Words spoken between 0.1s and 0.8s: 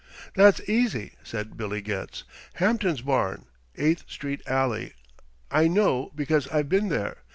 "That's